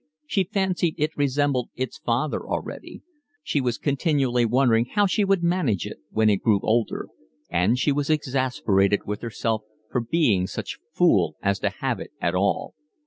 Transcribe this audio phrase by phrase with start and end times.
[0.25, 3.03] She fancied it resembled its father already.
[3.43, 7.09] She was continually wondering how she would manage when it grew older;
[7.51, 9.61] and she was exasperated with herself
[9.91, 12.73] for being such a fool as to have it at all.